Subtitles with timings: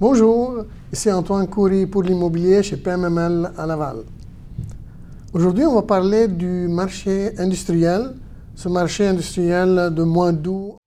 [0.00, 3.98] Bonjour, ici Antoine Coury pour l'immobilier chez PMML à Laval.
[5.34, 8.14] Aujourd'hui, on va parler du marché industriel,
[8.54, 10.79] ce marché industriel de mois d'août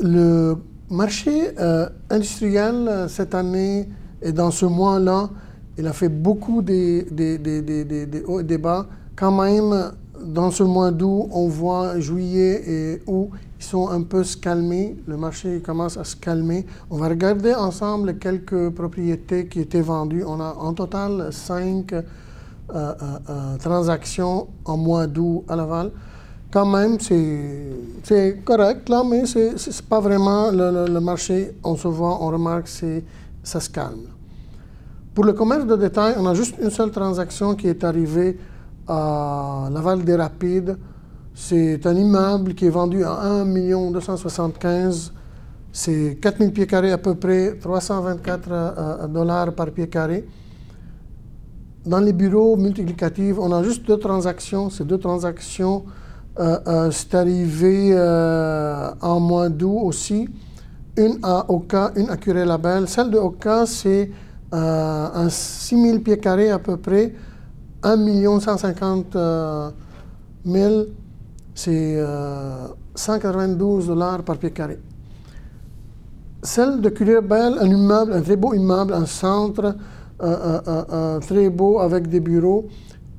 [0.00, 0.54] Le
[0.90, 3.88] marché euh, industriel euh, cette année
[4.22, 5.28] et dans ce mois-là,
[5.76, 7.04] il a fait beaucoup de,
[8.26, 8.86] hauts et des bas.
[9.16, 9.92] Quand même,
[10.24, 14.96] dans ce mois d'août, on voit juillet et août, ils sont un peu se calmer.
[15.08, 16.64] Le marché commence à se calmer.
[16.90, 20.22] On va regarder ensemble quelques propriétés qui étaient vendues.
[20.24, 25.90] On a en total cinq euh, transactions en mois d'août à Laval
[26.50, 31.52] quand même, c'est correct, là, mais ce n'est pas vraiment le, marché.
[31.62, 33.02] On se voit, on remarque, que
[33.42, 34.08] ça se calme.
[35.14, 38.38] Pour le commerce de détail, on a juste une seule transaction qui est arrivée
[38.86, 40.76] à Laval des Rapides.
[41.34, 43.44] C'est un immeuble qui est vendu à 1
[43.92, 45.12] 275
[45.72, 50.26] c'est 4000 pieds carrés à peu près, 324 euh, dollars par pied carré.
[51.86, 54.70] Dans les bureaux multiplicatifs, on a juste deux transactions.
[54.70, 56.07] Ces deux transactions euh, euh,
[56.90, 60.28] c'est arrivé euh, en mois d'août aussi.
[60.96, 62.88] Une à Oka, une à Curé-Label.
[62.88, 64.10] Celle de Oka, c'est
[64.52, 67.12] un 6000 pieds carrés à peu près,
[67.82, 69.16] 1 150
[70.46, 70.84] 000,
[71.54, 72.02] c'est
[72.94, 74.80] 192 dollars par pied carré.
[76.42, 79.76] Celle de Curé-Label, un immeuble, un très beau immeuble, un centre
[81.20, 82.66] très beau avec des bureaux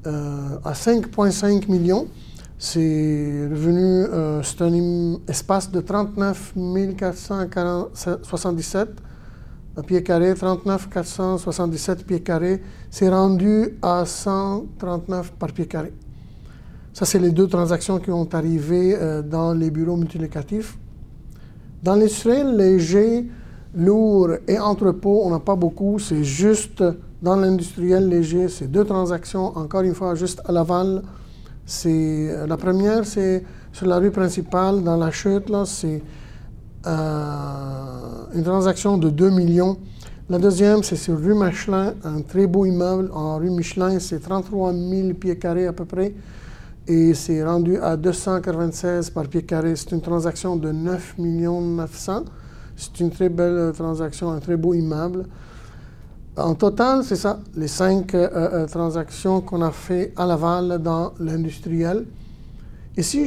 [0.06, 2.08] à 5,5 millions.
[2.62, 6.56] C'est revenu, euh, c'est un espace de 39
[6.98, 8.90] 477
[9.88, 12.62] pieds carrés, 39 477 pieds carrés.
[12.92, 15.94] C'est rendu à 139 par pied carré.
[16.92, 20.78] Ça, c'est les deux transactions qui ont arrivé euh, dans les bureaux multilocatifs.
[21.82, 23.26] Dans l'industriel léger,
[23.74, 25.98] lourd et entrepôt, on n'a pas beaucoup.
[25.98, 26.84] C'est juste
[27.22, 31.04] dans l'industriel léger, c'est deux transactions, encore une fois, juste à Laval.
[31.70, 36.02] C'est, la première, c'est sur la rue principale, dans la chute, là, c'est
[36.88, 39.78] euh, une transaction de 2 millions.
[40.32, 44.74] La deuxième, c'est sur rue Michelin, un très beau immeuble en rue Michelin, c'est 33
[44.74, 46.16] 000 pieds carrés à peu près,
[46.88, 49.76] et c'est rendu à 296 par pied carré.
[49.76, 52.26] C'est une transaction de 9 millions 900.
[52.78, 55.26] C'est une très belle transaction, un très beau immeuble.
[56.38, 61.12] En total, c'est ça, les cinq euh, euh, transactions qu'on a fait à Laval dans
[61.20, 62.06] l'industriel.
[62.98, 63.26] Ici,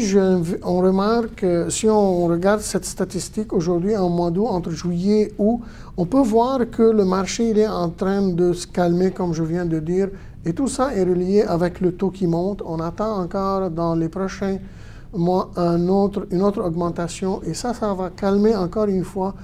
[0.63, 5.61] on remarque, si on regarde cette statistique aujourd'hui, en mois d'août, entre juillet et août,
[5.97, 9.43] on peut voir que le marché il est en train de se calmer, comme je
[9.43, 10.09] viens de dire,
[10.45, 12.63] et tout ça est relié avec le taux qui monte.
[12.67, 14.59] On attend encore dans les prochains
[15.15, 19.35] mois une autre augmentation, et ça, ça va calmer encore une fois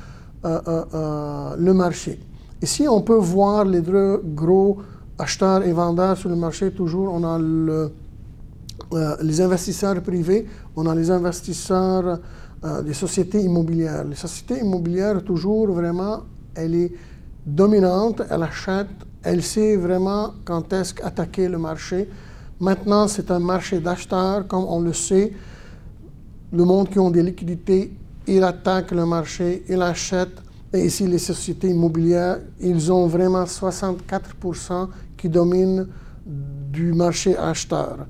[0.44, 2.20] euh, le marché.
[2.60, 4.78] Ici, on peut voir les deux gros
[5.18, 6.72] acheteurs et vendeurs sur le marché.
[6.72, 12.18] Toujours, on a euh, les investisseurs privés, on a les investisseurs
[12.64, 14.04] euh, des sociétés immobilières.
[14.04, 16.22] Les sociétés immobilières, toujours vraiment,
[16.54, 16.92] elle est
[17.46, 18.88] dominante, elle achète,
[19.22, 22.08] elle sait vraiment quand est-ce qu'attaquer le marché.
[22.58, 25.32] Maintenant, c'est un marché d'acheteurs, comme on le sait.
[26.52, 27.92] Le monde qui ont des liquidités,
[28.26, 30.42] il attaque le marché, il achète
[30.72, 35.86] et ici, les sociétés immobilières, ils ont vraiment 64% qui dominent
[36.26, 38.06] du marché acheteur.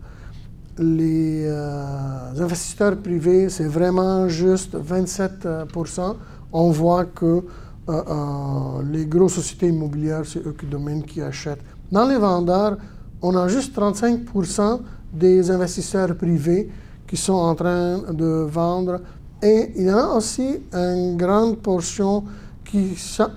[0.78, 6.16] Les euh, investisseurs privés, c'est vraiment juste 27%.
[6.52, 7.42] On voit que euh,
[7.88, 11.62] euh, les grosses sociétés immobilières, c'est eux qui dominent, qui achètent.
[11.90, 12.76] Dans les vendeurs,
[13.22, 14.80] on a juste 35%
[15.12, 16.70] des investisseurs privés
[17.06, 19.00] qui sont en train de vendre.
[19.42, 22.24] Et il y a aussi une grande portion
[22.68, 23.30] qui ça,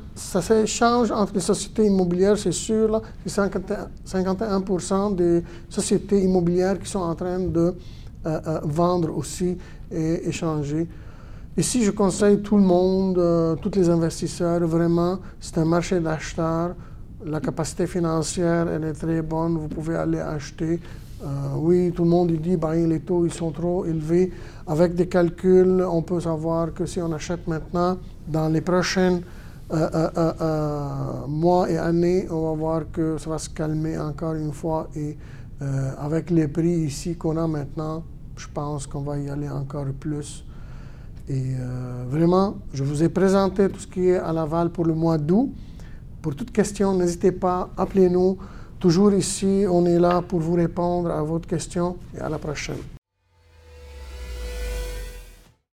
[0.66, 3.02] change entre les sociétés immobilières, c'est sûr.
[3.26, 3.42] C'est
[4.06, 7.74] 51 des sociétés immobilières qui sont en train de
[8.26, 9.58] euh, euh, vendre aussi
[9.90, 10.88] et échanger.
[11.58, 16.76] Ici, je conseille tout le monde, euh, tous les investisseurs, vraiment, c'est un marché d'acheteurs.
[17.26, 19.58] La capacité financière, elle est très bonne.
[19.58, 20.80] Vous pouvez aller acheter.
[21.24, 24.32] Euh, oui, tout le monde dit bah, les taux ils sont trop élevés.
[24.66, 27.98] Avec des calculs, on peut savoir que si on achète maintenant,
[28.28, 29.22] dans les prochaines
[29.74, 33.98] euh, euh, euh, euh mois et années, on va voir que ça va se calmer
[33.98, 34.90] encore une fois.
[34.96, 35.18] Et
[36.00, 38.04] avec les prix ici qu'on a maintenant,
[38.36, 40.44] je pense qu'on va y aller encore plus.
[41.30, 41.54] Et
[42.10, 45.54] vraiment, je vous ai présenté tout ce qui est à l'aval pour le mois d'août.
[46.20, 48.40] Pour toute question, n'hésitez pas, appelez-nous.
[48.82, 52.82] Toujours ici, on est là pour vous répondre à votre question et à la prochaine.